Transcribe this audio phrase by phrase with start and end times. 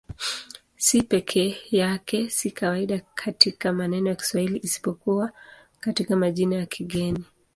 [0.85, 5.31] C peke yake si kawaida katika maneno ya Kiswahili isipokuwa
[5.79, 7.25] katika majina ya kigeni.